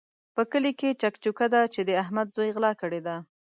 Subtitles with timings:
[0.35, 3.15] په کلي کې چک چوکه ده چې د احمد زوی غلا کړې ده.